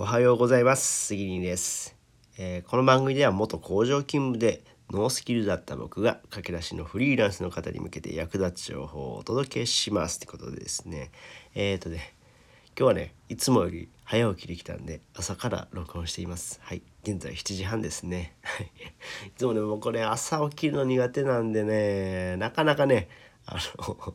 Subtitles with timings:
[0.00, 1.06] おはようございます。
[1.08, 1.96] 杉林です、
[2.38, 4.62] えー、この番組では元工場勤務で
[4.92, 11.10] ノースキルだった僕が駆け出しのフリーランスの方に向けて役立つ情報をお届けしますってことでですね。
[11.56, 12.14] えっ、ー、とね
[12.78, 16.60] 今日はねいつもより早起きできたんで朝から録音しています。
[16.62, 18.36] はい現在7時半ですね。
[19.26, 19.32] い。
[19.36, 23.08] つもね僕ね朝起きるの苦手なんでねなかなかね
[23.46, 24.14] あの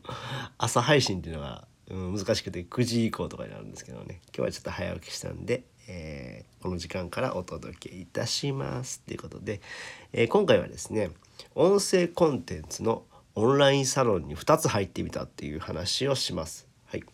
[0.56, 4.20] 朝配信っていうのがうん、難しくて9時以降とかになるんですけどね。
[4.34, 9.60] 今日はちょっと早起きしたんで、えー、この時間からお届けいたしますということで、
[10.12, 11.10] えー、今回はですね
[11.54, 13.02] 音声コンテンツの
[13.34, 16.68] オンラインサロンに2つ入ってみたっていう話をします。
[16.86, 17.04] はい、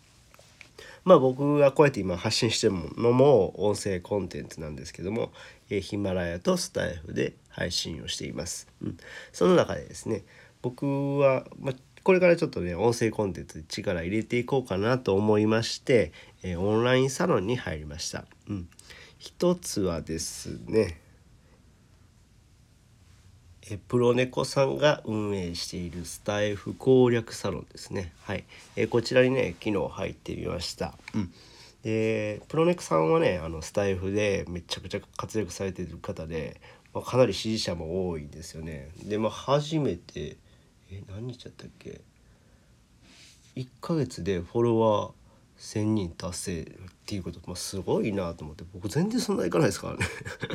[1.05, 5.33] まあ僕がこうやって今発信してるのも音声コンテンツなんですけども、
[5.70, 8.69] えー、ヒマラヤとスタイフで配信をしています。
[8.83, 8.98] うん、
[9.33, 10.25] その中でですね
[10.62, 18.24] 僕は、まあこれからちょっとね音声コンテンツに力入れていこうかなと思いまして、えー、オンラインサロンに入りました。
[18.48, 18.68] うん、
[19.18, 21.00] 一つはですね
[23.70, 28.12] えプロネコさんが運営しているスタイフ攻略サロンですね。
[28.22, 28.44] はい、
[28.75, 30.94] え、こちらにね昨日入ってみました。
[31.14, 31.32] うん
[31.82, 36.60] でプロネコさんはねあのスタイフでめちゃくちゃ活躍されてる方で、
[36.92, 38.91] まあ、かなり支持者も多いんですよね。
[39.05, 40.36] でまあ初めて
[40.91, 42.00] え何日やったっけ
[43.56, 45.12] ？1ヶ月でフォロワー
[45.60, 46.66] 1,000人達成っ
[47.05, 50.06] ていうこと、まあ、すごいなと思って僕全然そんないかないですからね。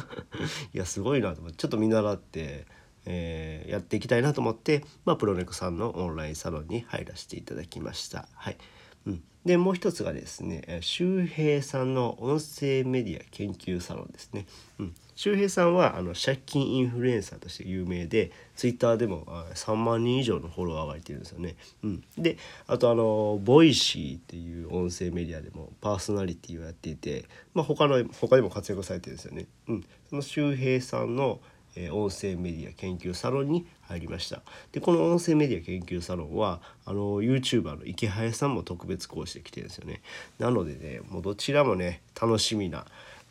[0.73, 2.65] いやすごいなと思ってちょっと見習って、
[3.05, 8.27] えー、やっていきたいなと思って、まあ、プロネコさんのオンラインサロンに入らせていただきました。
[8.33, 8.57] はい。
[9.05, 14.45] うん、でもう一つがですね周平さんの音声メディア研究サロンですね。
[14.79, 21.55] うん周平さんはあの借金インフルエンサーとして有名でツイッターでも3万人以上のフォロワーがいてるんですよね。
[21.83, 29.45] うん、であとあの Voicy っていう音声メディアでもパーソナリティをやっていて、まあ、他の他にも活躍されてるんですよね。
[29.69, 31.39] うん、その周平さんの
[31.75, 34.41] え音声メディア研究サロンに入りました。
[34.71, 40.01] でこの音声メディア研究サロンはあの YouTuber のイケハヤさんも特別講師で来てるんですよね。
[40.39, 42.85] なのでねもうどちらもね楽しみな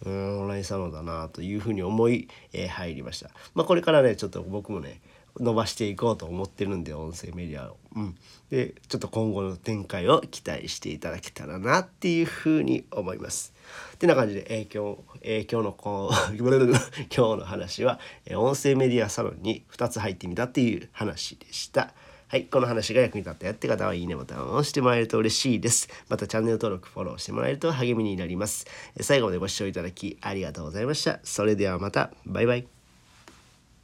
[0.04, 3.30] うんオンラインサロンだなというふうに思い、えー、入りました。
[3.54, 5.00] まあこれからねちょっと僕もね
[5.40, 7.76] 伸ばしていこうと思ってるんで音声メディアを。
[7.96, 8.16] うん、
[8.50, 13.52] でちょっと今後の展開を期待していただけたらなっていうふうに思います。
[13.94, 21.94] ってな感じで、えー、今日、えー、今日のこう 今日の話は、えー、音声メディアサロンに2つ入ってみたっていう話でした。
[22.28, 25.88] はい、この話が役に立ったよって方はいいねボタンを押してもらえると嬉しいです。
[26.08, 28.66] またチャンネル登録、フォローしてもらえると励みになります。
[29.00, 31.20] 最後までご視聴いただきありがとうございました。
[31.22, 32.83] それではまた、バイバイ。